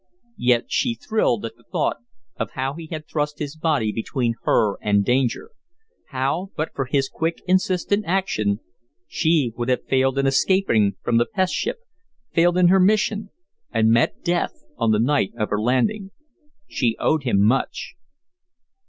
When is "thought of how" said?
1.71-2.73